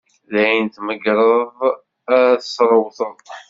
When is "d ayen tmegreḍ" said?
0.31-1.57